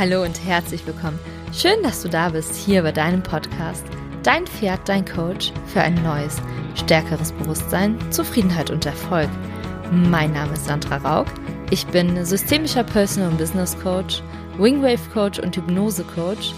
[0.00, 1.18] Hallo und herzlich willkommen.
[1.52, 3.84] Schön, dass du da bist, hier bei deinem Podcast.
[4.22, 6.40] Dein Pferd, dein Coach für ein neues,
[6.74, 9.28] stärkeres Bewusstsein, Zufriedenheit und Erfolg.
[9.92, 11.26] Mein Name ist Sandra Raug.
[11.68, 14.22] Ich bin systemischer Personal und Business Coach,
[14.56, 16.54] Wingwave Coach und Hypnose Coach.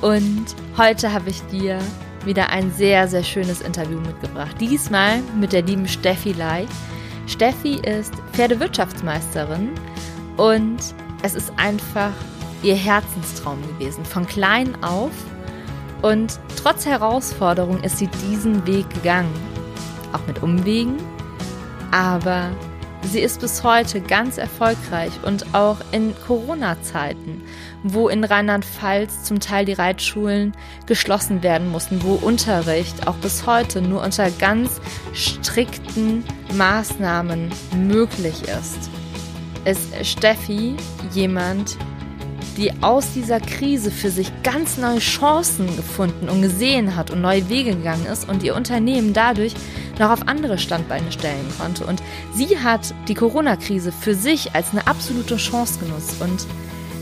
[0.00, 1.80] Und heute habe ich dir
[2.24, 4.54] wieder ein sehr, sehr schönes Interview mitgebracht.
[4.60, 6.64] Diesmal mit der lieben Steffi Lai.
[7.26, 9.70] Steffi ist Pferdewirtschaftsmeisterin
[10.36, 10.78] und
[11.24, 12.12] es ist einfach
[12.62, 15.12] ihr Herzenstraum gewesen, von klein auf.
[16.02, 19.34] Und trotz Herausforderung ist sie diesen Weg gegangen.
[20.12, 20.96] Auch mit Umwegen.
[21.90, 22.50] Aber
[23.02, 27.42] sie ist bis heute ganz erfolgreich und auch in Corona-Zeiten,
[27.82, 30.52] wo in Rheinland-Pfalz zum Teil die Reitschulen
[30.86, 34.80] geschlossen werden mussten, wo Unterricht auch bis heute nur unter ganz
[35.14, 38.90] strikten Maßnahmen möglich ist,
[39.64, 40.76] ist Steffi
[41.12, 41.76] jemand,
[42.58, 47.48] die aus dieser Krise für sich ganz neue Chancen gefunden und gesehen hat und neue
[47.48, 49.54] Wege gegangen ist und ihr Unternehmen dadurch
[49.98, 51.86] noch auf andere Standbeine stellen konnte.
[51.86, 52.02] Und
[52.34, 56.20] sie hat die Corona-Krise für sich als eine absolute Chance genutzt.
[56.20, 56.46] Und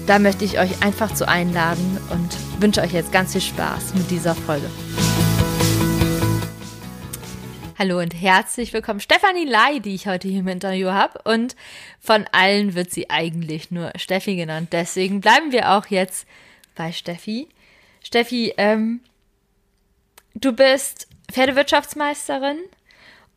[0.06, 4.10] da möchte ich euch einfach zu einladen und wünsche euch jetzt ganz viel Spaß mit
[4.10, 4.66] dieser Folge.
[7.78, 9.00] Hallo und herzlich willkommen.
[9.00, 11.20] Stefanie Lai, die ich heute hier im Interview habe.
[11.24, 11.54] Und
[12.00, 14.70] von allen wird sie eigentlich nur Steffi genannt.
[14.72, 16.26] Deswegen bleiben wir auch jetzt
[16.74, 17.48] bei Steffi.
[18.02, 19.00] Steffi, ähm,
[20.34, 22.56] du bist Pferdewirtschaftsmeisterin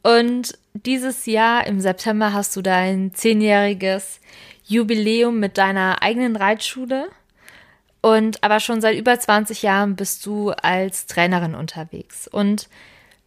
[0.04, 4.22] und dieses Jahr im September hast du dein zehnjähriges
[4.64, 7.10] Jubiläum mit deiner eigenen Reitschule.
[8.00, 12.26] Und aber schon seit über 20 Jahren bist du als Trainerin unterwegs.
[12.30, 12.70] Und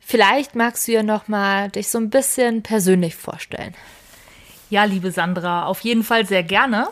[0.05, 3.75] Vielleicht magst du ja noch mal dich so ein bisschen persönlich vorstellen.
[4.73, 6.89] Ja, liebe Sandra, auf jeden Fall sehr gerne.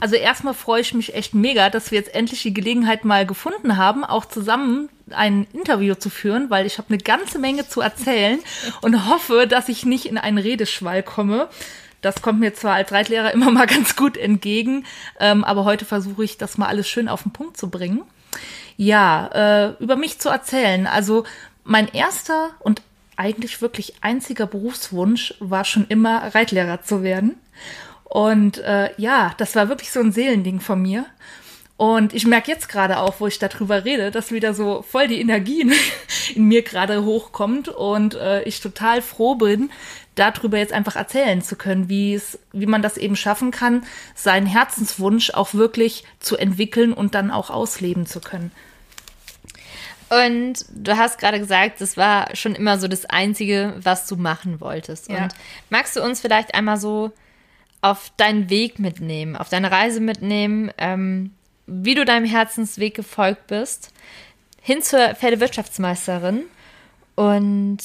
[0.00, 3.76] Also erstmal freue ich mich echt mega, dass wir jetzt endlich die Gelegenheit mal gefunden
[3.76, 8.40] haben, auch zusammen ein Interview zu führen, weil ich habe eine ganze Menge zu erzählen
[8.80, 11.48] und hoffe, dass ich nicht in einen Redeschwall komme.
[12.00, 14.84] Das kommt mir zwar als Reitlehrer immer mal ganz gut entgegen,
[15.20, 18.02] ähm, aber heute versuche ich das mal alles schön auf den Punkt zu bringen.
[18.76, 20.86] Ja, äh, über mich zu erzählen.
[20.86, 21.24] Also
[21.64, 22.82] mein erster und
[23.16, 27.38] eigentlich wirklich einziger Berufswunsch war schon immer Reitlehrer zu werden.
[28.04, 31.06] Und äh, ja, das war wirklich so ein Seelending von mir.
[31.76, 35.20] Und ich merke jetzt gerade auch, wo ich darüber rede, dass wieder so voll die
[35.20, 35.72] Energie in,
[36.34, 39.70] in mir gerade hochkommt und äh, ich total froh bin,
[40.14, 43.84] darüber jetzt einfach erzählen zu können, wie es, wie man das eben schaffen kann,
[44.14, 48.50] seinen Herzenswunsch auch wirklich zu entwickeln und dann auch ausleben zu können.
[50.10, 54.60] Und du hast gerade gesagt, das war schon immer so das Einzige, was du machen
[54.60, 55.08] wolltest.
[55.08, 55.24] Ja.
[55.24, 55.34] Und
[55.70, 57.12] magst du uns vielleicht einmal so
[57.80, 61.32] auf deinen Weg mitnehmen, auf deine Reise mitnehmen, ähm,
[61.66, 63.92] wie du deinem Herzensweg gefolgt bist,
[64.60, 66.42] hin zur Pferdewirtschaftsmeisterin
[67.14, 67.78] und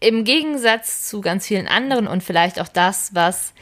[0.00, 3.52] im Gegensatz zu ganz vielen anderen und vielleicht auch das, was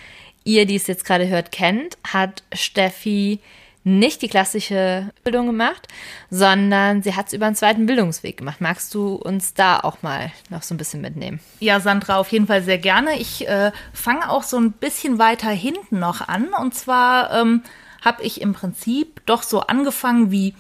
[0.45, 3.41] ihr, die es jetzt gerade hört, kennt, hat Steffi
[3.87, 5.87] nicht die klassische Bildung gemacht,
[6.29, 8.61] sondern sie hat es über einen zweiten Bildungsweg gemacht.
[8.61, 11.39] Magst du uns da auch mal noch so ein bisschen mitnehmen?
[11.61, 13.17] Ja, Sandra, auf jeden Fall sehr gerne.
[13.21, 16.49] Ich äh, fange auch so ein bisschen weiter hinten noch an.
[16.61, 17.63] Und zwar ähm,
[18.05, 20.57] habe ich im Prinzip doch so angefangen wie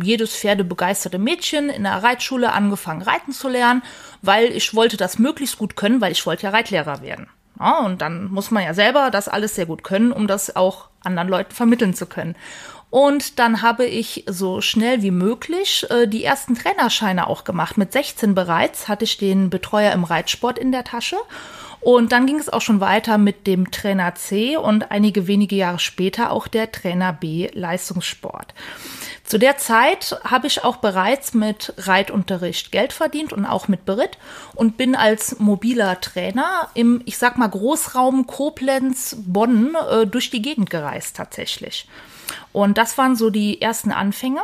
[0.00, 3.82] jedes pferdebegeisterte Mädchen in der Reitschule angefangen reiten zu lernen,
[4.22, 7.26] weil ich wollte das möglichst gut können, weil ich wollte ja Reitlehrer werden.
[7.58, 10.89] Ja, und dann muss man ja selber das alles sehr gut können, um das auch
[11.02, 12.36] anderen Leuten vermitteln zu können.
[12.90, 17.78] Und dann habe ich so schnell wie möglich äh, die ersten Trainerscheine auch gemacht.
[17.78, 21.16] Mit 16 bereits hatte ich den Betreuer im Reitsport in der Tasche.
[21.80, 25.78] Und dann ging es auch schon weiter mit dem Trainer C und einige wenige Jahre
[25.78, 28.52] später auch der Trainer B Leistungssport.
[29.24, 34.18] Zu der Zeit habe ich auch bereits mit Reitunterricht Geld verdient und auch mit Beritt
[34.56, 40.42] und bin als mobiler Trainer im, ich sag mal, Großraum Koblenz, Bonn äh, durch die
[40.42, 41.86] Gegend gereist tatsächlich.
[42.52, 44.40] Und das waren so die ersten Anfänge.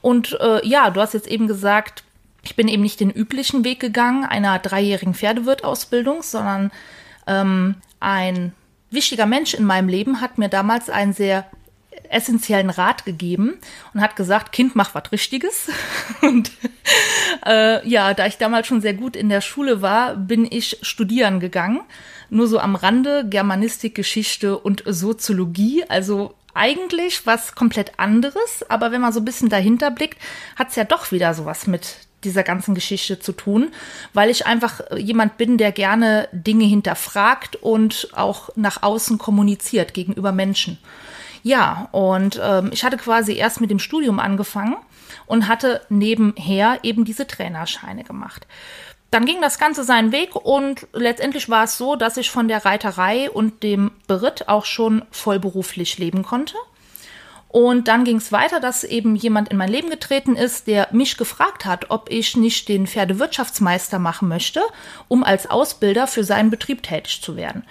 [0.00, 2.03] Und äh, ja, du hast jetzt eben gesagt,
[2.44, 6.70] ich bin eben nicht den üblichen Weg gegangen, einer dreijährigen Pferdewirtausbildung, sondern
[7.26, 8.52] ähm, ein
[8.90, 11.46] wichtiger Mensch in meinem Leben hat mir damals einen sehr
[12.08, 13.58] essentiellen Rat gegeben
[13.92, 15.70] und hat gesagt, Kind, mach was Richtiges.
[16.22, 16.52] Und
[17.46, 21.40] äh, ja, da ich damals schon sehr gut in der Schule war, bin ich studieren
[21.40, 21.80] gegangen.
[22.30, 25.84] Nur so am Rande Germanistik, Geschichte und Soziologie.
[25.88, 30.18] Also eigentlich was komplett anderes, aber wenn man so ein bisschen dahinter blickt,
[30.56, 33.70] hat es ja doch wieder sowas mit dieser ganzen Geschichte zu tun,
[34.12, 40.32] weil ich einfach jemand bin, der gerne Dinge hinterfragt und auch nach außen kommuniziert gegenüber
[40.32, 40.78] Menschen.
[41.42, 44.76] Ja, und ähm, ich hatte quasi erst mit dem Studium angefangen
[45.26, 48.46] und hatte nebenher eben diese Trainerscheine gemacht.
[49.10, 52.64] Dann ging das Ganze seinen Weg und letztendlich war es so, dass ich von der
[52.64, 56.56] Reiterei und dem Beritt auch schon vollberuflich leben konnte.
[57.54, 61.16] Und dann ging es weiter, dass eben jemand in mein Leben getreten ist, der mich
[61.16, 64.60] gefragt hat, ob ich nicht den Pferdewirtschaftsmeister machen möchte,
[65.06, 67.62] um als Ausbilder für seinen Betrieb tätig zu werden.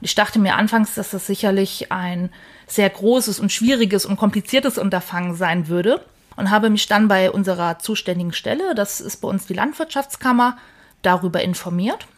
[0.00, 2.30] Und ich dachte mir anfangs, dass das sicherlich ein
[2.66, 7.78] sehr großes und schwieriges und kompliziertes Unterfangen sein würde und habe mich dann bei unserer
[7.78, 10.58] zuständigen Stelle, das ist bei uns die Landwirtschaftskammer,
[11.02, 12.08] darüber informiert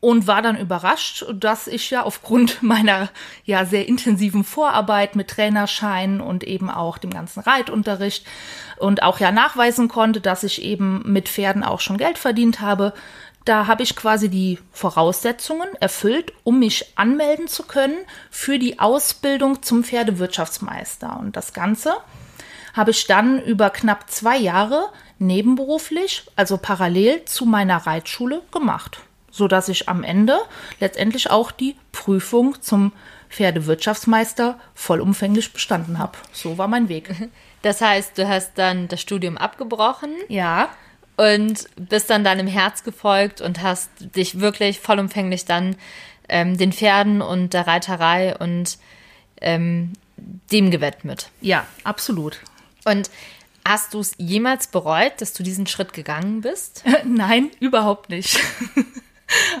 [0.00, 3.08] und war dann überrascht, dass ich ja aufgrund meiner
[3.44, 8.26] ja sehr intensiven Vorarbeit mit Trainerschein und eben auch dem ganzen Reitunterricht
[8.78, 12.92] und auch ja nachweisen konnte, dass ich eben mit Pferden auch schon Geld verdient habe.
[13.44, 17.96] Da habe ich quasi die Voraussetzungen erfüllt, um mich anmelden zu können
[18.30, 21.18] für die Ausbildung zum Pferdewirtschaftsmeister.
[21.18, 21.94] Und das Ganze
[22.74, 29.48] habe ich dann über knapp zwei Jahre nebenberuflich, also parallel zu meiner Reitschule gemacht so
[29.48, 30.38] dass ich am Ende
[30.80, 32.92] letztendlich auch die Prüfung zum
[33.30, 36.18] Pferdewirtschaftsmeister vollumfänglich bestanden habe.
[36.32, 37.10] So war mein Weg.
[37.62, 40.14] Das heißt, du hast dann das Studium abgebrochen.
[40.28, 40.68] Ja.
[41.16, 45.74] Und bist dann deinem Herz gefolgt und hast dich wirklich vollumfänglich dann
[46.28, 48.78] ähm, den Pferden und der Reiterei und
[49.40, 49.92] ähm,
[50.52, 51.30] dem gewidmet.
[51.40, 52.38] Ja, absolut.
[52.84, 53.10] Und
[53.66, 56.84] hast du es jemals bereut, dass du diesen Schritt gegangen bist?
[57.04, 58.38] Nein, überhaupt nicht.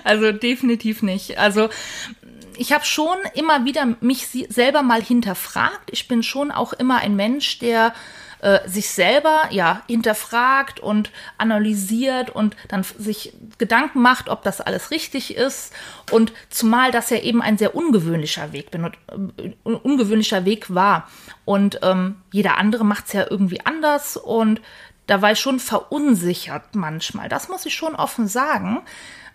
[0.04, 1.38] Also definitiv nicht.
[1.38, 1.68] Also
[2.56, 5.90] ich habe schon immer wieder mich selber mal hinterfragt.
[5.90, 7.94] Ich bin schon auch immer ein Mensch, der
[8.40, 14.90] äh, sich selber ja hinterfragt und analysiert und dann sich Gedanken macht, ob das alles
[14.90, 15.72] richtig ist.
[16.10, 18.96] Und zumal das ja eben ein sehr ungewöhnlicher Weg bin und
[19.36, 21.08] äh, ungewöhnlicher Weg war.
[21.44, 24.60] Und ähm, jeder andere macht es ja irgendwie anders und
[25.06, 27.28] da war ich schon verunsichert manchmal.
[27.28, 28.82] Das muss ich schon offen sagen.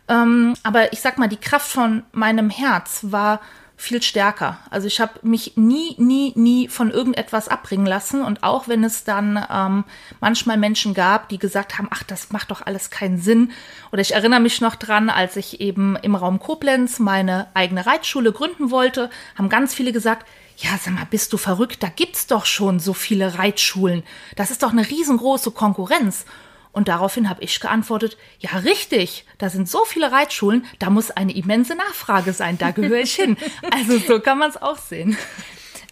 [0.07, 3.39] Ähm, aber ich sag mal, die Kraft von meinem Herz war
[3.75, 4.59] viel stärker.
[4.69, 8.23] Also ich habe mich nie, nie, nie von irgendetwas abbringen lassen.
[8.23, 9.83] Und auch wenn es dann ähm,
[10.21, 13.51] manchmal Menschen gab, die gesagt haben, ach, das macht doch alles keinen Sinn.
[13.91, 18.31] Oder ich erinnere mich noch dran, als ich eben im Raum Koblenz meine eigene Reitschule
[18.31, 20.25] gründen wollte, haben ganz viele gesagt,
[20.57, 21.81] ja, sag mal, bist du verrückt?
[21.81, 24.03] Da gibt's doch schon so viele Reitschulen.
[24.35, 26.25] Das ist doch eine riesengroße Konkurrenz.
[26.73, 31.33] Und daraufhin habe ich geantwortet, ja richtig, da sind so viele Reitschulen, da muss eine
[31.35, 33.37] immense Nachfrage sein, da gehöre ich hin.
[33.71, 35.15] Also so kann man es auch sehen.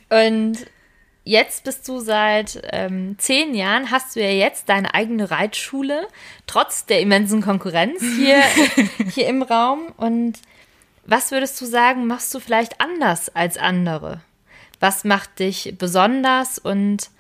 [0.10, 0.66] Und
[1.24, 6.08] jetzt bist du seit ähm, zehn Jahren, hast du ja jetzt deine eigene Reitschule,
[6.48, 8.42] trotz der immensen Konkurrenz hier,
[9.14, 9.94] hier im Raum.
[9.98, 10.40] Und
[11.06, 14.22] was würdest du sagen, machst du vielleicht anders als andere?
[14.80, 17.12] Was macht dich besonders und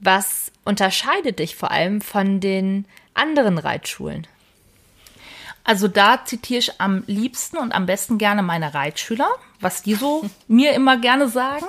[0.00, 4.26] was unterscheidet dich vor allem von den anderen Reitschulen?
[5.62, 9.28] Also da zitiere ich am liebsten und am besten gerne meine Reitschüler,
[9.60, 11.66] was die so mir immer gerne sagen.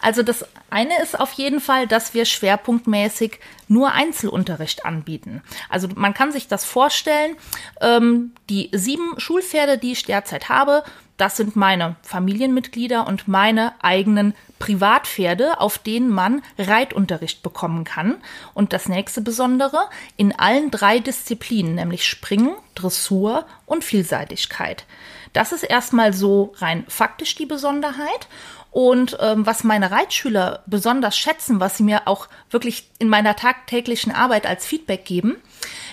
[0.00, 5.42] Also das eine ist auf jeden Fall, dass wir schwerpunktmäßig nur Einzelunterricht anbieten.
[5.68, 7.36] Also man kann sich das vorstellen,
[7.80, 10.84] ähm, die sieben Schulpferde, die ich derzeit habe,
[11.16, 18.16] das sind meine Familienmitglieder und meine eigenen Privatpferde, auf denen man Reitunterricht bekommen kann.
[18.54, 24.84] Und das nächste Besondere, in allen drei Disziplinen, nämlich Springen, Dressur und Vielseitigkeit.
[25.32, 28.28] Das ist erstmal so rein faktisch die Besonderheit.
[28.70, 34.12] Und ähm, was meine Reitschüler besonders schätzen, was sie mir auch wirklich in meiner tagtäglichen
[34.12, 35.36] Arbeit als Feedback geben,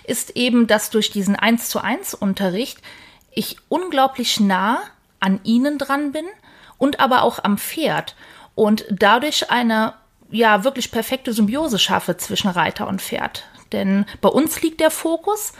[0.05, 2.79] ist eben, dass durch diesen 1 zu 1 Unterricht
[3.31, 4.79] ich unglaublich nah
[5.19, 6.25] an ihnen dran bin
[6.77, 8.15] und aber auch am Pferd
[8.55, 9.93] und dadurch eine
[10.31, 13.45] ja wirklich perfekte Symbiose schaffe zwischen Reiter und Pferd.
[13.71, 15.53] Denn bei uns liegt der Fokus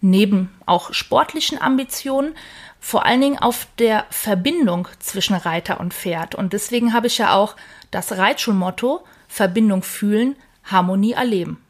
[0.00, 2.34] neben auch sportlichen Ambitionen
[2.78, 6.34] vor allen Dingen auf der Verbindung zwischen Reiter und Pferd.
[6.34, 7.56] Und deswegen habe ich ja auch
[7.90, 11.62] das Reitschulmotto Verbindung fühlen, Harmonie erleben.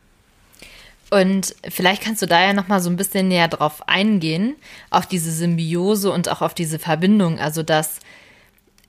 [1.11, 4.55] Und vielleicht kannst du da ja noch mal so ein bisschen näher drauf eingehen,
[4.91, 7.41] auf diese Symbiose und auch auf diese Verbindung.
[7.41, 7.99] Also das,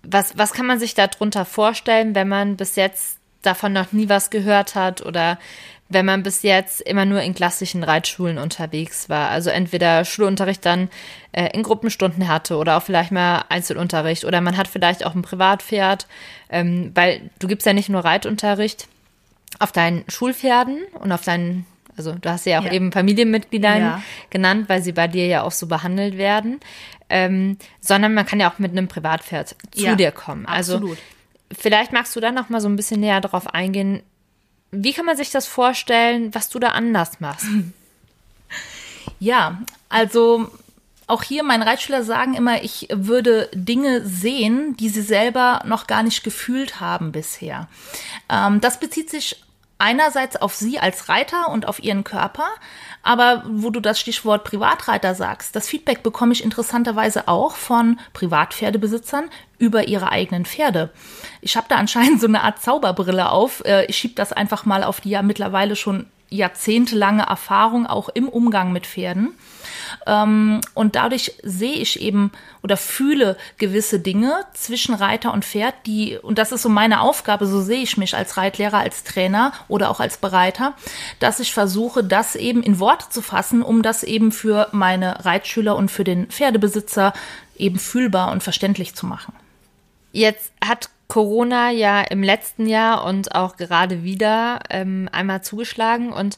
[0.04, 4.30] was, was kann man sich darunter vorstellen, wenn man bis jetzt davon noch nie was
[4.30, 5.40] gehört hat oder
[5.90, 9.30] wenn man bis jetzt immer nur in klassischen Reitschulen unterwegs war.
[9.30, 10.90] Also entweder Schulunterricht dann
[11.32, 15.22] äh, in Gruppenstunden hatte oder auch vielleicht mal Einzelunterricht oder man hat vielleicht auch ein
[15.22, 16.08] Privatpferd,
[16.50, 18.88] ähm, weil du gibst ja nicht nur Reitunterricht
[19.60, 21.66] auf deinen Schulpferden und auf deinen
[21.98, 22.72] also du hast ja auch ja.
[22.72, 24.04] eben Familienmitgliedern ja.
[24.30, 26.60] genannt, weil sie bei dir ja auch so behandelt werden.
[27.10, 30.46] Ähm, sondern man kann ja auch mit einem Privatpferd zu ja, dir kommen.
[30.46, 30.98] Also absolut.
[31.52, 34.02] Vielleicht magst du da noch mal so ein bisschen näher drauf eingehen.
[34.72, 37.48] Wie kann man sich das vorstellen, was du da anders machst?
[39.20, 40.50] Ja, also
[41.06, 46.04] auch hier, meine Reitschüler sagen immer, ich würde Dinge sehen, die sie selber noch gar
[46.04, 47.68] nicht gefühlt haben bisher.
[48.30, 49.44] Ähm, das bezieht sich
[49.82, 52.48] einerseits auf sie als Reiter und auf ihren Körper,
[53.04, 59.30] aber wo du das Stichwort Privatreiter sagst, das Feedback bekomme ich interessanterweise auch von Privatpferdebesitzern
[59.58, 60.92] über ihre eigenen Pferde.
[61.42, 63.66] Ich habe da anscheinend so eine Art Zauberbrille auf.
[63.66, 68.28] Äh, ich schiebe das einfach mal auf die ja mittlerweile schon jahrzehntelange Erfahrung auch im
[68.28, 69.36] Umgang mit Pferden.
[70.08, 72.32] Ähm, und dadurch sehe ich eben
[72.64, 77.46] oder fühle gewisse Dinge zwischen Reiter und Pferd, die, und das ist so meine Aufgabe,
[77.46, 80.74] so sehe ich mich als Reitlehrer, als Trainer oder auch als Bereiter,
[81.20, 85.76] dass ich versuche, das eben in Worte zu fassen, um das eben für meine Reitschüler
[85.76, 87.14] und für den Pferdebesitzer
[87.58, 89.34] eben fühlbar und verständlich zu machen.
[90.14, 96.38] Jetzt hat Corona ja im letzten Jahr und auch gerade wieder ähm, einmal zugeschlagen und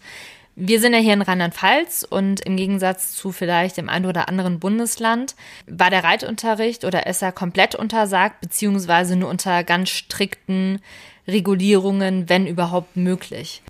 [0.55, 4.59] wir sind ja hier in Rheinland-Pfalz und im Gegensatz zu vielleicht dem einen oder anderen
[4.59, 5.35] Bundesland
[5.67, 10.81] war der Reitunterricht oder ist er komplett untersagt, beziehungsweise nur unter ganz strikten
[11.27, 13.61] Regulierungen, wenn überhaupt möglich.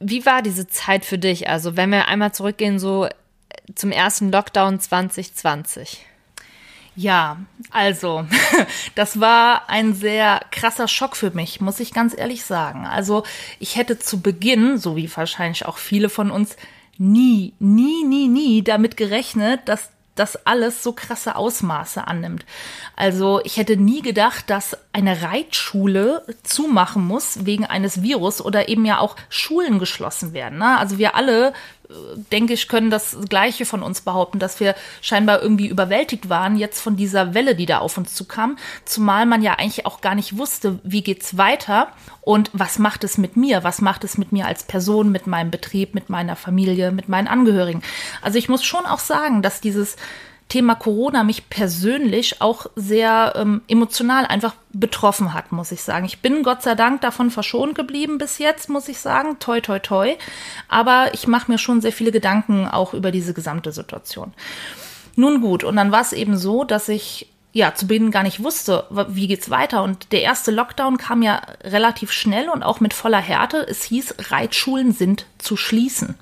[0.00, 1.48] Wie war diese Zeit für dich?
[1.48, 3.08] Also wenn wir einmal zurückgehen, so
[3.74, 6.04] zum ersten Lockdown 2020.
[6.94, 7.38] Ja,
[7.70, 8.26] also,
[8.94, 12.86] das war ein sehr krasser Schock für mich, muss ich ganz ehrlich sagen.
[12.86, 13.24] Also,
[13.58, 16.56] ich hätte zu Beginn, so wie wahrscheinlich auch viele von uns,
[16.98, 22.44] nie, nie, nie, nie damit gerechnet, dass das alles so krasse Ausmaße annimmt.
[22.96, 28.84] Also ich hätte nie gedacht, dass eine Reitschule zumachen muss wegen eines Virus oder eben
[28.84, 30.58] ja auch Schulen geschlossen werden.
[30.58, 30.78] Ne?
[30.78, 31.54] Also wir alle
[32.30, 36.80] denke ich, können das Gleiche von uns behaupten, dass wir scheinbar irgendwie überwältigt waren jetzt
[36.80, 38.56] von dieser Welle, die da auf uns zukam.
[38.84, 41.88] Zumal man ja eigentlich auch gar nicht wusste, wie geht's weiter
[42.20, 43.64] und was macht es mit mir?
[43.64, 47.28] Was macht es mit mir als Person, mit meinem Betrieb, mit meiner Familie, mit meinen
[47.28, 47.82] Angehörigen?
[48.20, 49.96] Also ich muss schon auch sagen, dass dieses
[50.52, 56.04] Thema Corona mich persönlich auch sehr ähm, emotional einfach betroffen hat, muss ich sagen.
[56.04, 59.38] Ich bin Gott sei Dank davon verschont geblieben bis jetzt, muss ich sagen.
[59.38, 60.14] Toi, toi, toi.
[60.68, 64.34] Aber ich mache mir schon sehr viele Gedanken auch über diese gesamte Situation.
[65.16, 68.42] Nun gut, und dann war es eben so, dass ich ja, zu Beginn gar nicht
[68.42, 69.82] wusste, wie geht's weiter.
[69.82, 73.66] Und der erste Lockdown kam ja relativ schnell und auch mit voller Härte.
[73.66, 76.14] Es hieß, Reitschulen sind zu schließen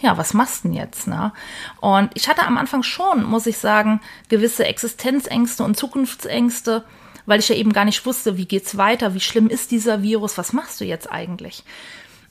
[0.00, 1.06] ja, was machst du denn jetzt?
[1.06, 1.32] Ne?
[1.80, 6.84] Und ich hatte am Anfang schon, muss ich sagen, gewisse Existenzängste und Zukunftsängste,
[7.26, 10.38] weil ich ja eben gar nicht wusste, wie geht's weiter, wie schlimm ist dieser Virus,
[10.38, 11.64] was machst du jetzt eigentlich?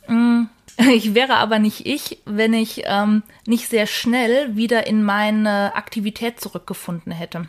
[0.08, 0.44] Mm,
[0.78, 6.40] ich wäre aber nicht ich, wenn ich ähm, nicht sehr schnell wieder in meine Aktivität
[6.40, 7.48] zurückgefunden hätte.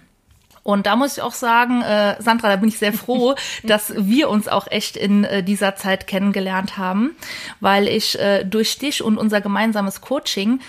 [0.69, 4.29] Und da muss ich auch sagen, äh, Sandra, da bin ich sehr froh, dass wir
[4.29, 7.17] uns auch echt in äh, dieser Zeit kennengelernt haben,
[7.59, 10.61] weil ich äh, durch dich und unser gemeinsames Coaching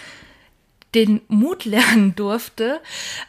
[0.95, 2.79] den Mut lernen durfte,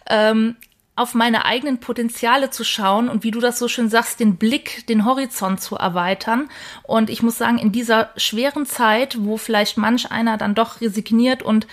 [0.08, 0.54] ähm,
[0.94, 4.86] auf meine eigenen Potenziale zu schauen und wie du das so schön sagst, den Blick,
[4.86, 6.48] den Horizont zu erweitern.
[6.84, 11.42] Und ich muss sagen, in dieser schweren Zeit, wo vielleicht manch einer dann doch resigniert
[11.42, 11.66] und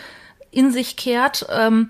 [0.49, 1.89] in sich kehrt, ähm,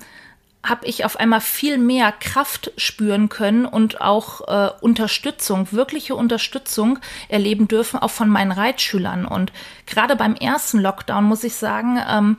[0.64, 7.00] habe ich auf einmal viel mehr Kraft spüren können und auch äh, Unterstützung, wirkliche Unterstützung
[7.30, 9.26] erleben dürfen, auch von meinen Reitschülern.
[9.26, 9.54] Und
[9.86, 12.38] gerade beim ersten Lockdown, muss ich sagen, ähm,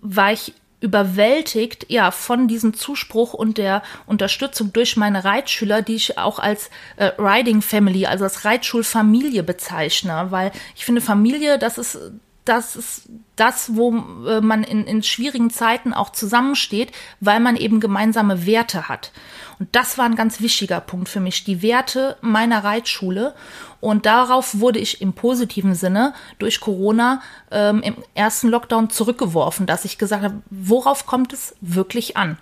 [0.00, 6.18] war ich überwältigt, ja, von diesem Zuspruch und der Unterstützung durch meine Reitschüler, die ich
[6.18, 11.98] auch als äh, Riding Family, also als Reitschulfamilie bezeichne, weil ich finde Familie, das ist
[12.44, 13.94] das ist das, wo
[14.26, 19.12] äh, man in, in schwierigen Zeiten auch zusammensteht, weil man eben gemeinsame Werte hat.
[19.58, 23.34] Und das war ein ganz wichtiger Punkt für mich, die Werte meiner Reitschule.
[23.80, 29.84] Und darauf wurde ich im positiven Sinne durch Corona ähm, im ersten Lockdown zurückgeworfen, dass
[29.84, 32.38] ich gesagt habe, worauf kommt es wirklich an?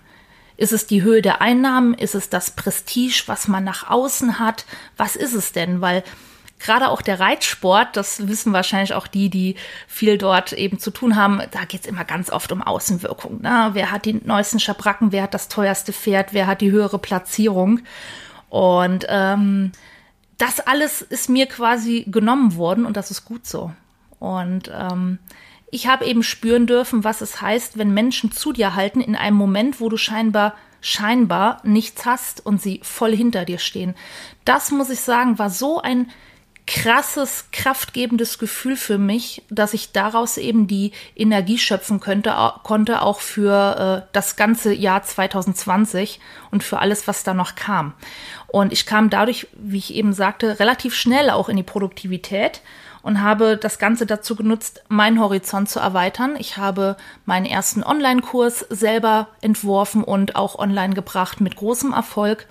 [0.56, 1.94] Ist es die Höhe der Einnahmen?
[1.94, 4.66] Ist es das Prestige, was man nach außen hat?
[4.96, 5.80] Was ist es denn?
[5.80, 6.04] Weil
[6.60, 9.56] gerade auch der Reitsport, das wissen wahrscheinlich auch die, die
[9.88, 13.40] viel dort eben zu tun haben, da geht es immer ganz oft um Außenwirkung.
[13.40, 13.70] Ne?
[13.72, 17.80] Wer hat die neuesten Schabracken, wer hat das teuerste Pferd, wer hat die höhere Platzierung?
[18.48, 19.72] Und ähm,
[20.38, 23.72] das alles ist mir quasi genommen worden und das ist gut so.
[24.18, 25.18] Und ähm,
[25.70, 29.36] ich habe eben spüren dürfen, was es heißt, wenn Menschen zu dir halten in einem
[29.36, 33.94] Moment, wo du scheinbar scheinbar nichts hast und sie voll hinter dir stehen.
[34.44, 36.10] Das muss ich sagen, war so ein
[36.70, 43.18] krasses, kraftgebendes Gefühl für mich, dass ich daraus eben die Energie schöpfen könnte, konnte auch
[43.18, 46.20] für äh, das ganze Jahr 2020
[46.52, 47.92] und für alles, was da noch kam.
[48.46, 52.62] Und ich kam dadurch, wie ich eben sagte, relativ schnell auch in die Produktivität
[53.02, 56.36] und habe das Ganze dazu genutzt, meinen Horizont zu erweitern.
[56.38, 56.96] Ich habe
[57.26, 62.46] meinen ersten Online-Kurs selber entworfen und auch online gebracht mit großem Erfolg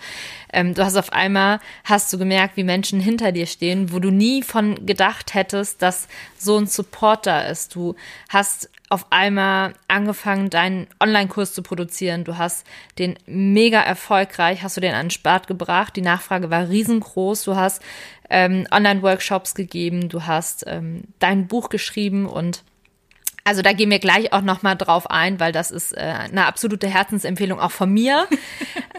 [0.51, 4.09] Ähm, du hast auf einmal, hast du gemerkt, wie Menschen hinter dir stehen, wo du
[4.09, 6.07] nie von gedacht hättest, dass
[6.37, 7.75] so ein Support da ist.
[7.75, 7.95] Du
[8.29, 12.23] hast auf einmal angefangen, deinen Online-Kurs zu produzieren.
[12.23, 12.65] Du hast
[12.99, 15.95] den mega erfolgreich, hast du den an den Start gebracht.
[15.95, 17.43] Die Nachfrage war riesengroß.
[17.43, 17.81] Du hast
[18.33, 22.63] ähm, Online-Workshops gegeben, du hast ähm, dein Buch geschrieben und
[23.45, 26.45] also da gehen wir gleich auch noch mal drauf ein, weil das ist äh, eine
[26.45, 28.27] absolute Herzensempfehlung auch von mir.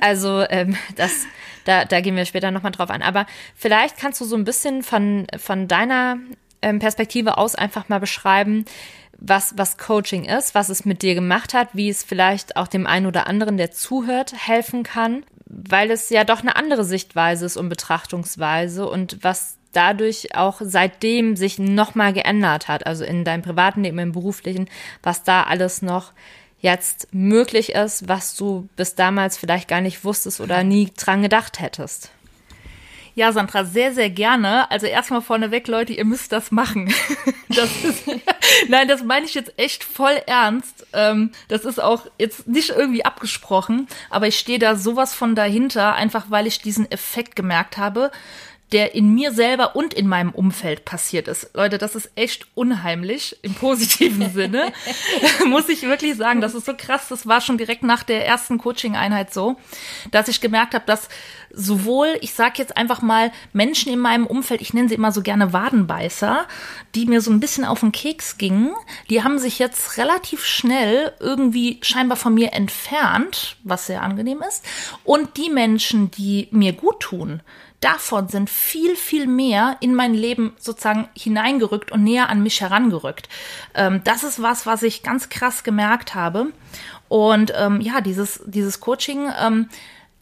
[0.00, 1.24] Also ähm, das,
[1.64, 3.00] da, da gehen wir später noch mal drauf ein.
[3.00, 3.24] Aber
[3.56, 6.18] vielleicht kannst du so ein bisschen von von deiner
[6.60, 8.66] ähm, Perspektive aus einfach mal beschreiben,
[9.18, 12.86] was, was Coaching ist, was es mit dir gemacht hat, wie es vielleicht auch dem
[12.86, 15.24] einen oder anderen, der zuhört, helfen kann,
[15.56, 21.36] weil es ja doch eine andere Sichtweise ist und Betrachtungsweise und was dadurch auch seitdem
[21.36, 24.68] sich nochmal geändert hat, also in deinem privaten Leben, im beruflichen,
[25.02, 26.12] was da alles noch
[26.60, 31.60] jetzt möglich ist, was du bis damals vielleicht gar nicht wusstest oder nie dran gedacht
[31.60, 32.10] hättest.
[33.16, 34.70] Ja, Sandra, sehr, sehr gerne.
[34.70, 36.92] Also erstmal vorneweg, Leute, ihr müsst das machen.
[37.56, 38.04] Das ist,
[38.68, 40.88] nein, das meine ich jetzt echt voll ernst.
[40.92, 45.94] Ähm, das ist auch jetzt nicht irgendwie abgesprochen, aber ich stehe da sowas von dahinter,
[45.94, 48.10] einfach weil ich diesen Effekt gemerkt habe,
[48.72, 51.50] der in mir selber und in meinem Umfeld passiert ist.
[51.54, 54.72] Leute, das ist echt unheimlich im positiven Sinne.
[55.46, 57.08] Muss ich wirklich sagen, das ist so krass.
[57.08, 59.56] Das war schon direkt nach der ersten Coaching-Einheit so,
[60.10, 61.08] dass ich gemerkt habe, dass
[61.56, 65.22] sowohl, ich sage jetzt einfach mal, Menschen in meinem Umfeld, ich nenne sie immer so
[65.22, 66.46] gerne Wadenbeißer,
[66.94, 68.74] die mir so ein bisschen auf den Keks gingen,
[69.08, 74.64] die haben sich jetzt relativ schnell irgendwie scheinbar von mir entfernt, was sehr angenehm ist.
[75.04, 77.40] Und die Menschen, die mir gut tun,
[77.84, 83.28] davon sind viel, viel mehr in mein Leben sozusagen hineingerückt und näher an mich herangerückt.
[83.74, 86.52] Ähm, das ist was, was ich ganz krass gemerkt habe.
[87.08, 89.68] Und ähm, ja, dieses, dieses Coaching, ähm,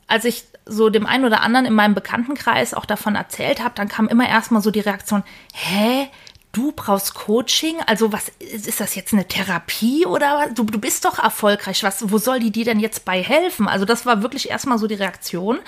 [0.08, 3.88] als ich so dem einen oder anderen in meinem Bekanntenkreis auch davon erzählt habe, dann
[3.88, 5.22] kam immer erstmal so die Reaktion,
[5.54, 6.08] hä?
[6.50, 7.76] Du brauchst Coaching?
[7.86, 11.82] Also was ist das jetzt eine Therapie oder du, du bist doch erfolgreich?
[11.82, 13.68] Was, wo soll die dir denn jetzt bei helfen?
[13.68, 15.60] Also das war wirklich erstmal so die Reaktion.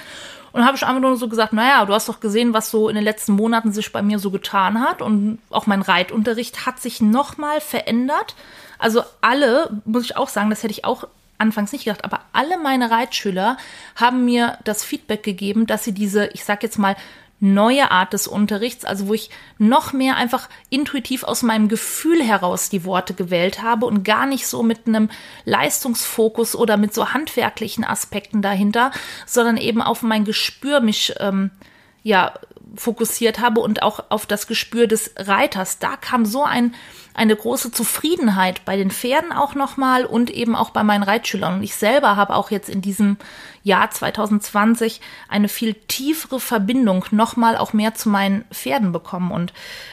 [0.54, 2.94] Und habe ich einfach nur so gesagt, naja, du hast doch gesehen, was so in
[2.94, 5.02] den letzten Monaten sich bei mir so getan hat.
[5.02, 8.36] Und auch mein Reitunterricht hat sich nochmal verändert.
[8.78, 12.56] Also alle, muss ich auch sagen, das hätte ich auch anfangs nicht gedacht, aber alle
[12.56, 13.56] meine Reitschüler
[13.96, 16.94] haben mir das Feedback gegeben, dass sie diese, ich sag jetzt mal,
[17.40, 22.70] neue Art des Unterrichts, also wo ich noch mehr einfach intuitiv aus meinem Gefühl heraus
[22.70, 25.10] die Worte gewählt habe und gar nicht so mit einem
[25.44, 28.92] Leistungsfokus oder mit so handwerklichen Aspekten dahinter,
[29.26, 31.50] sondern eben auf mein Gespür mich ähm,
[32.02, 32.34] ja
[32.76, 35.78] fokussiert habe und auch auf das Gespür des Reiters.
[35.78, 36.74] Da kam so ein
[37.14, 41.54] eine große Zufriedenheit bei den Pferden auch nochmal und eben auch bei meinen Reitschülern.
[41.54, 43.16] Und ich selber habe auch jetzt in diesem
[43.62, 49.30] Jahr 2020 eine viel tiefere Verbindung nochmal auch mehr zu meinen Pferden bekommen.
[49.30, 49.52] Und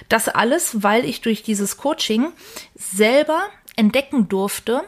[0.10, 2.27] das alles, weil ich durch dieses Coaching
[2.75, 3.39] selber
[3.75, 4.84] entdecken durfte,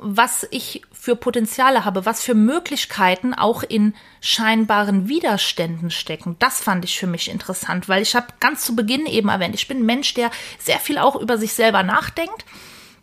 [0.00, 6.36] was ich für Potenziale habe, was für Möglichkeiten auch in scheinbaren Widerständen stecken.
[6.38, 9.66] Das fand ich für mich interessant, weil ich habe ganz zu Beginn eben erwähnt, ich
[9.66, 12.44] bin ein Mensch, der sehr viel auch über sich selber nachdenkt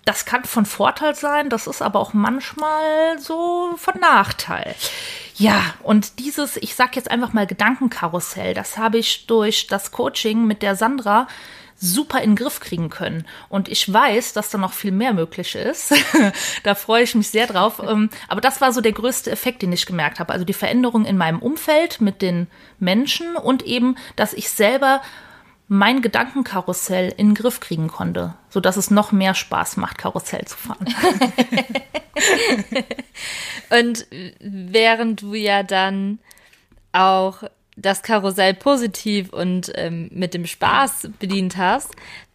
[0.05, 4.75] das kann von Vorteil sein, das ist aber auch manchmal so von Nachteil.
[5.35, 10.45] Ja, und dieses, ich sag jetzt einfach mal Gedankenkarussell, das habe ich durch das Coaching
[10.45, 11.27] mit der Sandra
[11.75, 13.25] super in den Griff kriegen können.
[13.49, 15.93] Und ich weiß, dass da noch viel mehr möglich ist.
[16.63, 17.81] da freue ich mich sehr drauf.
[17.85, 20.31] Ähm, aber das war so der größte Effekt, den ich gemerkt habe.
[20.31, 22.47] Also die Veränderung in meinem Umfeld mit den
[22.79, 25.01] Menschen und eben, dass ich selber
[25.73, 30.55] mein Gedankenkarussell in den Griff kriegen konnte, sodass es noch mehr Spaß macht, Karussell zu
[30.55, 30.85] fahren.
[33.71, 34.05] und
[34.39, 36.19] während du ja dann
[36.91, 37.41] auch
[37.75, 41.89] das Karussell positiv und ähm, mit dem Spaß bedient hast,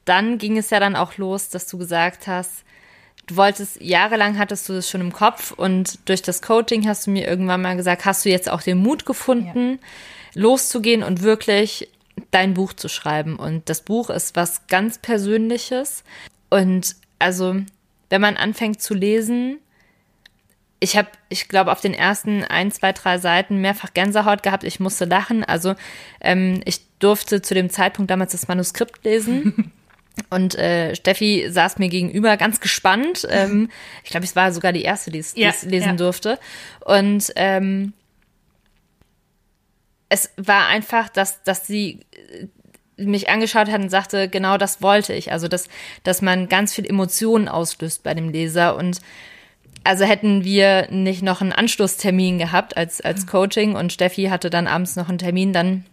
[0.05, 2.64] dann ging es ja dann auch los, dass du gesagt hast,
[3.29, 7.12] du wolltest, jahrelang hattest du das schon im Kopf und durch das Coaching hast du
[7.12, 9.79] mir irgendwann mal gesagt, hast du jetzt auch den Mut gefunden,
[10.35, 10.42] ja.
[10.42, 11.88] loszugehen und wirklich
[12.30, 13.36] dein Buch zu schreiben.
[13.36, 16.04] Und das Buch ist was ganz Persönliches.
[16.50, 17.56] Und also,
[18.10, 19.58] wenn man anfängt zu lesen,
[20.80, 24.64] ich habe, ich glaube, auf den ersten ein, zwei, drei Seiten mehrfach Gänsehaut gehabt.
[24.64, 25.44] Ich musste lachen.
[25.44, 25.74] Also
[26.20, 29.72] ähm, ich durfte zu dem Zeitpunkt damals das Manuskript lesen.
[30.30, 33.26] Und äh, Steffi saß mir gegenüber, ganz gespannt.
[33.30, 33.70] Ähm,
[34.04, 35.94] ich glaube, es war sogar die erste, die es ja, lesen ja.
[35.94, 36.38] durfte.
[36.84, 37.92] Und ähm,
[40.08, 42.00] es war einfach, dass, dass sie
[42.96, 45.32] äh, mich angeschaut hat und sagte, genau das wollte ich.
[45.32, 45.68] Also, dass,
[46.02, 48.76] dass man ganz viel Emotionen auslöst bei dem Leser.
[48.76, 49.00] Und
[49.84, 54.66] also hätten wir nicht noch einen Anschlusstermin gehabt als, als Coaching und Steffi hatte dann
[54.66, 55.84] abends noch einen Termin, dann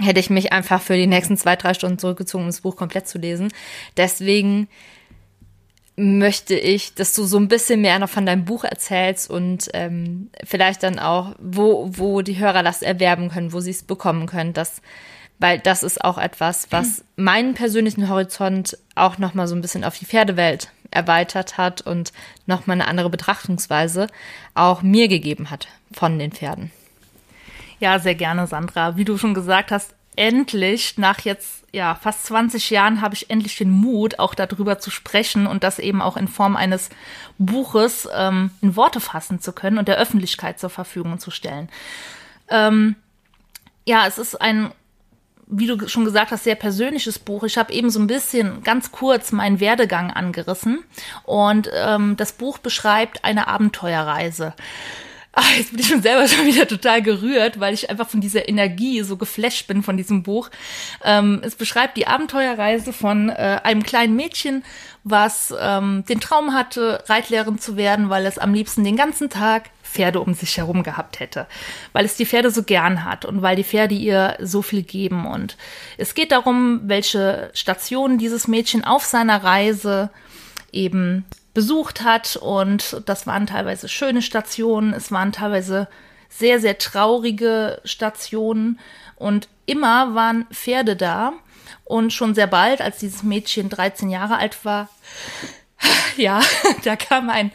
[0.00, 3.08] hätte ich mich einfach für die nächsten zwei, drei Stunden zurückgezogen, um das Buch komplett
[3.08, 3.52] zu lesen.
[3.96, 4.68] Deswegen
[5.98, 10.30] möchte ich, dass du so ein bisschen mehr noch von deinem Buch erzählst und ähm,
[10.44, 14.52] vielleicht dann auch, wo, wo die Hörer das erwerben können, wo sie es bekommen können.
[14.52, 14.80] Das,
[15.40, 19.82] weil das ist auch etwas, was meinen persönlichen Horizont auch noch mal so ein bisschen
[19.82, 22.12] auf die Pferdewelt erweitert hat und
[22.46, 24.06] noch mal eine andere Betrachtungsweise
[24.54, 26.70] auch mir gegeben hat von den Pferden.
[27.80, 28.96] Ja, sehr gerne, Sandra.
[28.96, 33.56] Wie du schon gesagt hast, endlich, nach jetzt ja fast 20 Jahren, habe ich endlich
[33.56, 36.90] den Mut, auch darüber zu sprechen und das eben auch in Form eines
[37.38, 41.68] Buches ähm, in Worte fassen zu können und der Öffentlichkeit zur Verfügung zu stellen.
[42.48, 42.96] Ähm,
[43.86, 44.72] ja, es ist ein
[45.50, 47.42] wie du schon gesagt hast, sehr persönliches Buch.
[47.44, 50.84] Ich habe eben so ein bisschen ganz kurz meinen Werdegang angerissen
[51.24, 54.52] und ähm, das Buch beschreibt eine Abenteuerreise.
[55.40, 58.48] Ach, jetzt bin ich schon selber schon wieder total gerührt, weil ich einfach von dieser
[58.48, 60.50] Energie so geflasht bin von diesem Buch.
[61.04, 64.64] Ähm, es beschreibt die Abenteuerreise von äh, einem kleinen Mädchen,
[65.04, 69.70] was ähm, den Traum hatte, Reitlehrerin zu werden, weil es am liebsten den ganzen Tag
[69.84, 71.46] Pferde um sich herum gehabt hätte,
[71.92, 75.24] weil es die Pferde so gern hat und weil die Pferde ihr so viel geben.
[75.24, 75.56] Und
[75.98, 80.10] es geht darum, welche Stationen dieses Mädchen auf seiner Reise
[80.72, 82.36] eben besucht hat.
[82.36, 85.88] Und das waren teilweise schöne Stationen, es waren teilweise
[86.28, 88.78] sehr, sehr traurige Stationen.
[89.16, 91.32] Und immer waren Pferde da.
[91.84, 94.88] Und schon sehr bald, als dieses Mädchen 13 Jahre alt war,
[96.16, 96.40] ja,
[96.84, 97.50] da kam ein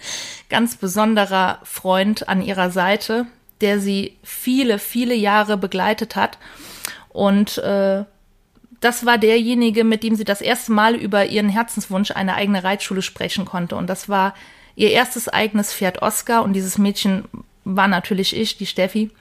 [0.50, 3.28] ganz besonderer Freund an ihrer Seite,
[3.62, 6.38] der sie viele, viele Jahre begleitet hat.
[7.10, 8.06] Und äh,
[8.84, 13.02] das war derjenige, mit dem sie das erste Mal über ihren Herzenswunsch, eine eigene Reitschule
[13.02, 13.76] sprechen konnte.
[13.76, 14.34] Und das war
[14.76, 16.44] ihr erstes eigenes Pferd Oscar.
[16.44, 17.26] Und dieses Mädchen
[17.64, 19.12] war natürlich ich, die Steffi.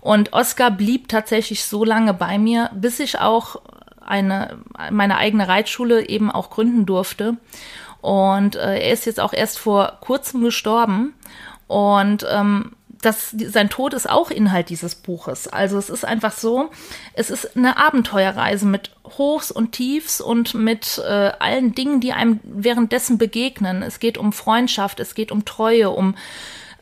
[0.00, 3.56] Und Oscar blieb tatsächlich so lange bei mir, bis ich auch
[4.00, 4.58] eine,
[4.90, 7.36] meine eigene Reitschule eben auch gründen durfte.
[8.00, 11.14] Und äh, er ist jetzt auch erst vor kurzem gestorben.
[11.66, 15.48] Und ähm, das, sein Tod ist auch Inhalt dieses Buches.
[15.48, 16.70] Also es ist einfach so,
[17.14, 22.40] es ist eine Abenteuerreise mit Hochs und Tiefs und mit äh, allen Dingen, die einem
[22.44, 23.82] währenddessen begegnen.
[23.82, 26.14] Es geht um Freundschaft, es geht um Treue, um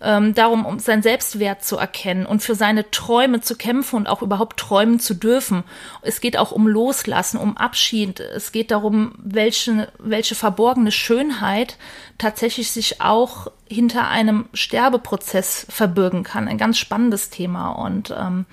[0.03, 4.23] ähm, darum, um seinen Selbstwert zu erkennen und für seine Träume zu kämpfen und auch
[4.23, 5.65] überhaupt träumen zu dürfen.
[6.03, 8.21] Es geht auch um Loslassen, um Abschied.
[8.21, 11.77] Es geht darum, welche, welche verborgene Schönheit
[12.19, 16.49] tatsächlich sich auch hinter einem Sterbeprozess verbirgen kann.
[16.49, 18.47] Ein ganz spannendes Thema und ähm,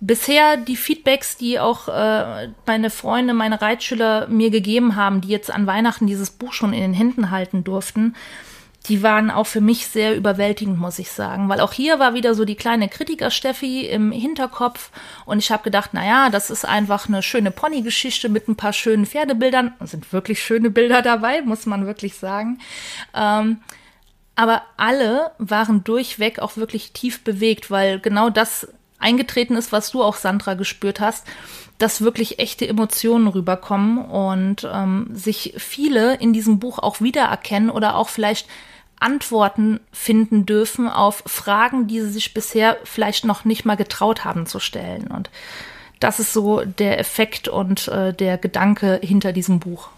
[0.00, 5.50] bisher die Feedbacks, die auch äh, meine Freunde, meine Reitschüler mir gegeben haben, die jetzt
[5.50, 8.14] an Weihnachten dieses Buch schon in den Händen halten durften,
[8.86, 12.34] die waren auch für mich sehr überwältigend, muss ich sagen, weil auch hier war wieder
[12.34, 14.90] so die kleine Kritiker Steffi im Hinterkopf
[15.24, 18.74] und ich habe gedacht, na ja, das ist einfach eine schöne Pony-Geschichte mit ein paar
[18.74, 19.74] schönen Pferdebildern.
[19.80, 22.58] Es sind wirklich schöne Bilder dabei, muss man wirklich sagen.
[23.14, 23.58] Ähm,
[24.36, 28.68] aber alle waren durchweg auch wirklich tief bewegt, weil genau das
[28.98, 31.26] eingetreten ist, was du auch, Sandra, gespürt hast,
[31.78, 37.96] dass wirklich echte Emotionen rüberkommen und ähm, sich viele in diesem Buch auch wiedererkennen oder
[37.96, 38.46] auch vielleicht
[39.00, 44.46] Antworten finden dürfen auf Fragen, die sie sich bisher vielleicht noch nicht mal getraut haben
[44.46, 45.08] zu stellen.
[45.08, 45.30] Und
[46.00, 49.88] das ist so der Effekt und äh, der Gedanke hinter diesem Buch.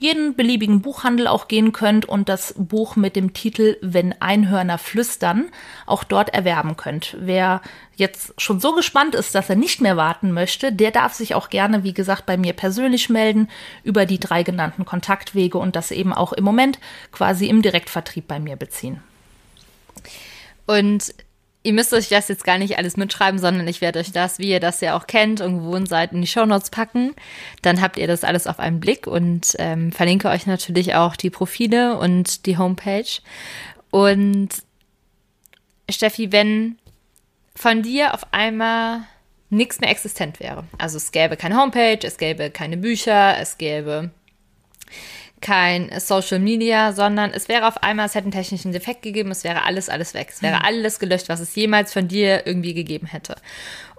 [0.00, 5.44] jeden beliebigen Buchhandel auch gehen könnt und das Buch mit dem Titel Wenn Einhörner flüstern
[5.86, 7.16] auch dort erwerben könnt.
[7.20, 7.62] Wer
[7.94, 11.50] jetzt schon so gespannt ist, dass er nicht mehr warten möchte, der darf sich auch
[11.50, 13.48] gerne, wie gesagt, bei mir persönlich melden
[13.84, 16.80] über die drei genannten Kontaktwege und das eben auch im Moment
[17.12, 19.04] quasi im Direktvertrieb bei mir beziehen.
[20.66, 21.14] Und
[21.64, 24.50] ihr müsst euch das jetzt gar nicht alles mitschreiben, sondern ich werde euch das, wie
[24.50, 27.14] ihr das ja auch kennt und gewohnt seid, in die Shownotes packen.
[27.62, 31.30] Dann habt ihr das alles auf einen Blick und ähm, verlinke euch natürlich auch die
[31.30, 33.08] Profile und die Homepage.
[33.90, 34.50] Und
[35.90, 36.78] Steffi, wenn
[37.56, 39.00] von dir auf einmal
[39.48, 44.10] nichts mehr existent wäre, also es gäbe keine Homepage, es gäbe keine Bücher, es gäbe
[45.44, 49.44] kein Social Media, sondern es wäre auf einmal, es hätte einen technischen Defekt gegeben, es
[49.44, 50.28] wäre alles, alles weg.
[50.30, 50.64] Es wäre mhm.
[50.64, 53.36] alles gelöscht, was es jemals von dir irgendwie gegeben hätte.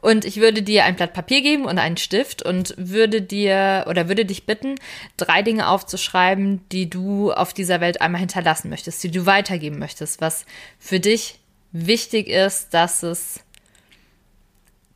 [0.02, 4.08] Und ich würde dir ein Blatt Papier geben und einen Stift und würde dir oder
[4.08, 4.76] würde dich bitten,
[5.18, 10.22] drei Dinge aufzuschreiben, die du auf dieser Welt einmal hinterlassen möchtest, die du weitergeben möchtest,
[10.22, 10.46] was
[10.80, 11.40] für dich
[11.72, 13.40] wichtig ist, dass es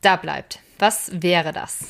[0.02, 0.60] da bleibt.
[0.80, 1.86] Was wäre das?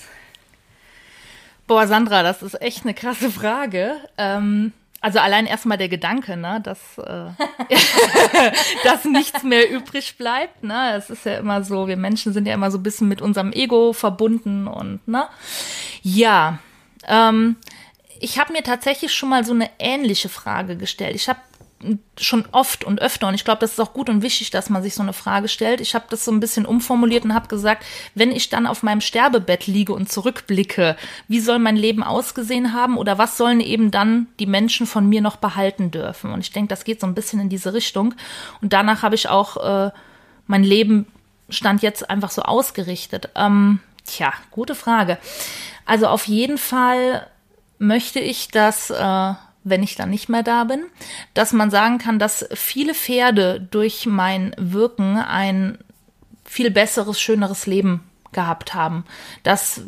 [1.69, 3.97] Boah, Sandra, das ist echt eine krasse Frage.
[4.17, 7.29] Ähm, also allein erstmal der Gedanke, ne, dass, äh,
[8.83, 10.63] dass nichts mehr übrig bleibt.
[10.63, 10.95] Ne?
[10.95, 13.53] Es ist ja immer so, wir Menschen sind ja immer so ein bisschen mit unserem
[13.53, 15.27] Ego verbunden und ne.
[16.01, 16.57] Ja,
[17.07, 17.55] ähm,
[18.19, 21.13] ich habe mir tatsächlich schon mal so eine ähnliche Frage gestellt.
[21.13, 21.39] Ich habe
[22.19, 24.83] schon oft und öfter und ich glaube, das ist auch gut und wichtig, dass man
[24.83, 25.79] sich so eine Frage stellt.
[25.79, 28.99] Ich habe das so ein bisschen umformuliert und habe gesagt, wenn ich dann auf meinem
[28.99, 30.97] Sterbebett liege und zurückblicke,
[31.29, 35.21] wie soll mein Leben ausgesehen haben oder was sollen eben dann die Menschen von mir
[35.21, 36.31] noch behalten dürfen?
[36.31, 38.13] Und ich denke, das geht so ein bisschen in diese Richtung.
[38.61, 39.91] Und danach habe ich auch äh,
[40.47, 41.05] mein Leben
[41.49, 43.29] stand jetzt einfach so ausgerichtet.
[43.35, 45.17] Ähm, tja, gute Frage.
[45.85, 47.25] Also auf jeden Fall
[47.77, 49.33] möchte ich, dass äh,
[49.63, 50.85] wenn ich dann nicht mehr da bin,
[51.33, 55.77] dass man sagen kann, dass viele Pferde durch mein Wirken ein
[56.45, 59.05] viel besseres, schöneres Leben gehabt haben.
[59.43, 59.81] Das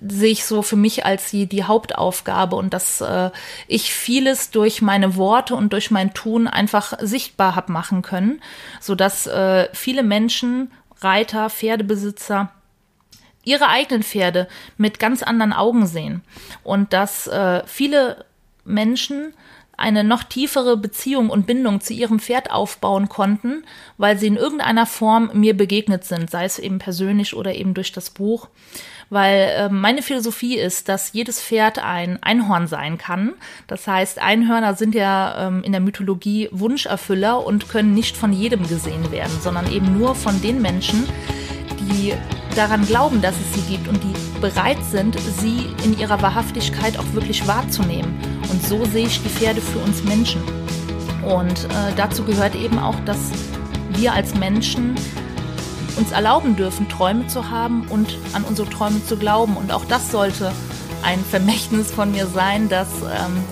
[0.00, 3.30] sehe ich so für mich als die, die Hauptaufgabe und dass äh,
[3.66, 8.42] ich vieles durch meine Worte und durch mein Tun einfach sichtbar habe machen können,
[8.80, 12.50] so dass äh, viele Menschen, Reiter, Pferdebesitzer
[13.44, 16.22] ihre eigenen Pferde mit ganz anderen Augen sehen
[16.62, 18.24] und dass äh, viele
[18.66, 19.32] Menschen
[19.76, 23.64] eine noch tiefere Beziehung und Bindung zu ihrem Pferd aufbauen konnten,
[23.98, 27.92] weil sie in irgendeiner Form mir begegnet sind, sei es eben persönlich oder eben durch
[27.92, 28.48] das Buch.
[29.08, 33.34] Weil äh, meine Philosophie ist, dass jedes Pferd ein Einhorn sein kann.
[33.68, 38.66] Das heißt, Einhörner sind ja ähm, in der Mythologie Wunscherfüller und können nicht von jedem
[38.66, 41.06] gesehen werden, sondern eben nur von den Menschen,
[41.78, 42.14] die
[42.56, 47.12] daran glauben, dass es sie gibt und die bereit sind, sie in ihrer Wahrhaftigkeit auch
[47.12, 48.35] wirklich wahrzunehmen.
[48.50, 50.42] Und so sehe ich die Pferde für uns Menschen.
[51.22, 53.18] Und äh, dazu gehört eben auch, dass
[53.90, 54.94] wir als Menschen
[55.96, 59.56] uns erlauben dürfen, Träume zu haben und an unsere Träume zu glauben.
[59.56, 60.52] Und auch das sollte
[61.02, 63.42] ein Vermächtnis von mir sein, dass ähm,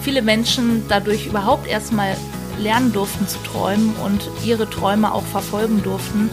[0.00, 2.16] viele Menschen dadurch überhaupt erstmal
[2.58, 6.30] lernen durften zu träumen und ihre Träume auch verfolgen durften,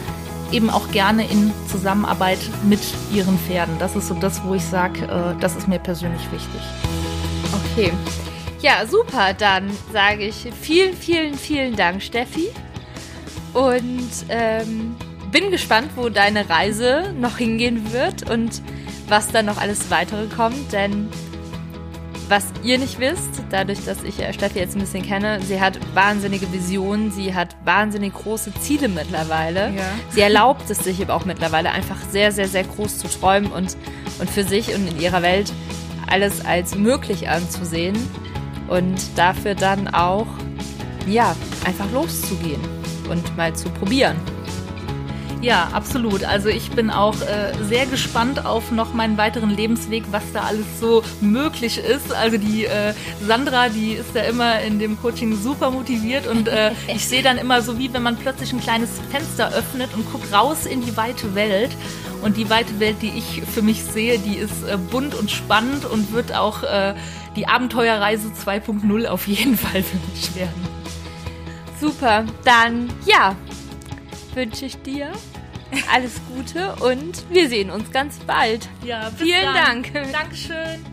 [0.51, 2.81] eben auch gerne in Zusammenarbeit mit
[3.13, 3.75] ihren Pferden.
[3.79, 6.61] Das ist so das, wo ich sage, äh, das ist mir persönlich wichtig.
[7.73, 7.91] Okay.
[8.61, 9.33] Ja, super.
[9.33, 12.49] Dann sage ich vielen, vielen, vielen Dank, Steffi.
[13.53, 14.95] Und ähm,
[15.31, 18.61] bin gespannt, wo deine Reise noch hingehen wird und
[19.09, 20.71] was dann noch alles weitere kommt.
[20.71, 21.09] Denn
[22.29, 26.51] was ihr nicht wisst, dadurch, dass ich Steffi jetzt ein bisschen kenne, sie hat wahnsinnige
[26.53, 29.73] Visionen, sie hat wahnsinnig große Ziele mittlerweile.
[29.75, 29.83] Ja.
[30.11, 33.75] Sie erlaubt es sich aber auch mittlerweile einfach sehr, sehr, sehr groß zu träumen und,
[34.19, 35.51] und für sich und in ihrer Welt
[36.07, 37.97] alles als möglich anzusehen
[38.67, 40.27] und dafür dann auch,
[41.07, 41.35] ja,
[41.65, 42.61] einfach loszugehen
[43.09, 44.15] und mal zu probieren.
[45.43, 46.23] Ja, absolut.
[46.23, 50.65] Also ich bin auch äh, sehr gespannt auf noch meinen weiteren Lebensweg, was da alles
[50.79, 52.13] so möglich ist.
[52.13, 56.71] Also die äh, Sandra, die ist da immer in dem Coaching super motiviert und äh,
[56.87, 60.31] ich sehe dann immer so, wie wenn man plötzlich ein kleines Fenster öffnet und guckt
[60.31, 61.71] raus in die weite Welt.
[62.21, 65.83] Und die weite Welt, die ich für mich sehe, die ist äh, bunt und spannend
[65.83, 66.93] und wird auch äh,
[67.35, 70.83] die Abenteuerreise 2.0 auf jeden Fall für mich werden.
[71.81, 73.35] Super, dann ja,
[74.35, 75.11] wünsche ich dir
[75.91, 78.67] alles Gute und wir sehen uns ganz bald.
[78.85, 79.83] Ja, vielen dann.
[79.83, 80.11] Dank.
[80.11, 80.85] Dankeschön.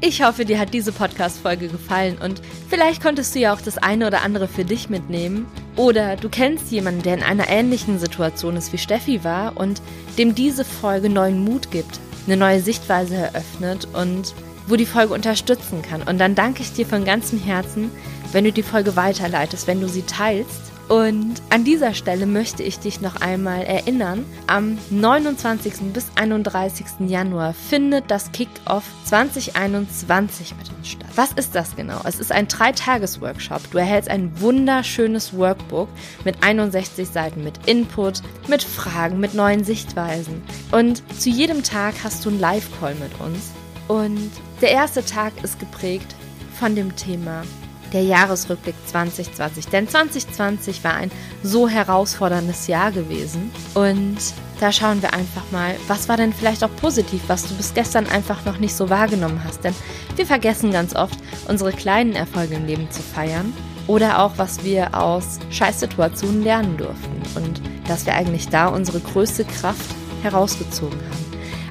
[0.00, 4.08] Ich hoffe, dir hat diese Podcast-Folge gefallen und vielleicht konntest du ja auch das eine
[4.08, 5.46] oder andere für dich mitnehmen.
[5.76, 9.80] Oder du kennst jemanden, der in einer ähnlichen Situation ist wie Steffi war und
[10.18, 14.34] dem diese Folge neuen Mut gibt, eine neue Sichtweise eröffnet und
[14.66, 16.02] wo die Folge unterstützen kann.
[16.02, 17.90] Und dann danke ich dir von ganzem Herzen,
[18.32, 22.78] wenn du die Folge weiterleitest, wenn du sie teilst und an dieser Stelle möchte ich
[22.78, 25.90] dich noch einmal erinnern, am 29.
[25.94, 27.08] bis 31.
[27.08, 31.08] Januar findet das Kick-Off 2021 mit uns statt.
[31.14, 32.02] Was ist das genau?
[32.04, 33.70] Es ist ein Dreitages-Workshop.
[33.70, 35.88] Du erhältst ein wunderschönes Workbook
[36.26, 40.42] mit 61 Seiten, mit Input, mit Fragen, mit neuen Sichtweisen.
[40.72, 43.52] Und zu jedem Tag hast du einen Live-Call mit uns.
[43.88, 46.14] Und der erste Tag ist geprägt
[46.60, 47.44] von dem Thema
[47.92, 49.68] der Jahresrückblick 2020.
[49.68, 51.10] Denn 2020 war ein
[51.42, 53.50] so herausforderndes Jahr gewesen.
[53.74, 54.18] Und
[54.60, 58.06] da schauen wir einfach mal, was war denn vielleicht auch positiv, was du bis gestern
[58.06, 59.64] einfach noch nicht so wahrgenommen hast.
[59.64, 59.74] Denn
[60.16, 63.52] wir vergessen ganz oft, unsere kleinen Erfolge im Leben zu feiern.
[63.88, 67.22] Oder auch, was wir aus Scheißsituationen lernen durften.
[67.34, 69.90] Und dass wir eigentlich da unsere größte Kraft
[70.22, 71.22] herausgezogen haben.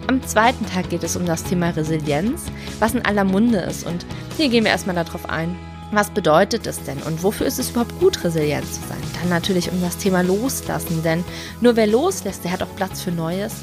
[0.07, 2.43] Am zweiten Tag geht es um das Thema Resilienz,
[2.79, 3.85] was in aller Munde ist.
[3.85, 4.05] Und
[4.35, 5.55] hier gehen wir erstmal darauf ein,
[5.91, 9.01] was bedeutet es denn und wofür ist es überhaupt gut, resilient zu sein?
[9.19, 11.23] Dann natürlich um das Thema Loslassen, denn
[11.59, 13.53] nur wer loslässt, der hat auch Platz für Neues.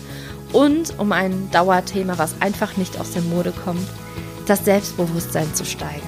[0.53, 3.87] Und um ein Dauerthema, was einfach nicht aus der Mode kommt,
[4.47, 6.03] das Selbstbewusstsein zu steigern.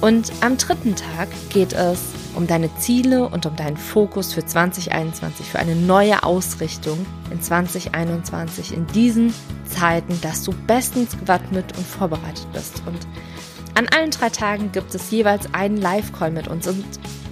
[0.00, 1.98] Und am dritten Tag geht es
[2.34, 8.74] um deine Ziele und um deinen Fokus für 2021, für eine neue Ausrichtung in 2021,
[8.74, 9.32] in diesen
[9.64, 12.82] Zeiten, dass du bestens gewappnet und vorbereitet bist.
[12.86, 13.06] Und
[13.76, 16.84] an allen drei Tagen gibt es jeweils einen Live-Call mit uns und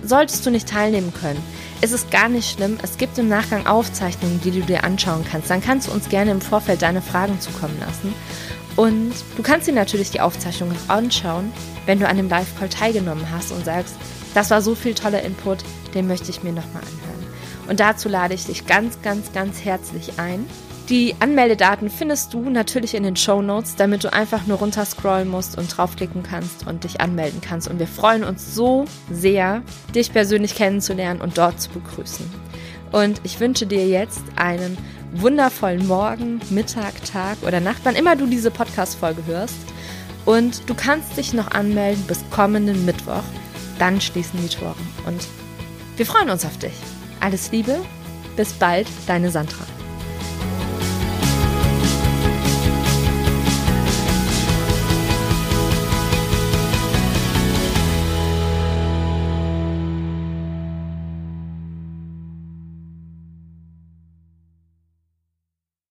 [0.03, 1.43] solltest du nicht teilnehmen können,
[1.81, 2.77] ist es gar nicht schlimm.
[2.83, 5.49] Es gibt im Nachgang Aufzeichnungen, die du dir anschauen kannst.
[5.49, 8.15] Dann kannst du uns gerne im Vorfeld deine Fragen zukommen lassen.
[8.77, 11.51] Und du kannst dir natürlich die Aufzeichnung auch anschauen,
[11.87, 13.95] wenn du an dem Live-Call teilgenommen hast und sagst,
[14.35, 17.27] das war so viel toller Input, den möchte ich mir nochmal anhören.
[17.69, 20.45] Und dazu lade ich dich ganz, ganz, ganz herzlich ein.
[20.91, 25.57] Die Anmeldedaten findest du natürlich in den Show Notes, damit du einfach nur runterscrollen musst
[25.57, 27.69] und draufklicken kannst und dich anmelden kannst.
[27.69, 29.63] Und wir freuen uns so sehr,
[29.95, 32.31] dich persönlich kennenzulernen und dort zu begrüßen.
[32.93, 34.77] Und ich wünsche dir jetzt einen
[35.15, 39.57] wundervollen Morgen, Mittag, Tag oder Nacht, wann immer du diese Podcast-Folge hörst.
[40.27, 43.25] Und du kannst dich noch anmelden bis kommenden Mittwoch.
[43.79, 44.77] Dann schließen die Tore.
[45.07, 45.27] Und
[45.97, 46.75] wir freuen uns auf dich.
[47.21, 47.81] Alles Liebe,
[48.37, 49.74] bis bald, deine Sandra.